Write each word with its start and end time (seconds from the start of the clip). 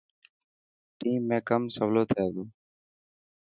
ٽيم 0.99 1.21
۾ 1.33 1.37
ڪم 1.49 1.63
سولو 1.75 2.03
ٿي 2.09 2.23
تو. 2.33 2.43